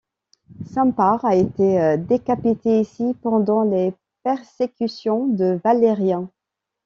Saint 0.73 0.89
Parres 0.89 1.23
a 1.25 1.35
été 1.35 1.95
décapité 1.99 2.79
ici 2.81 3.15
pendant 3.21 3.61
les 3.61 3.93
persécutions 4.23 5.27
de 5.27 5.59
Valérien. 5.63 6.27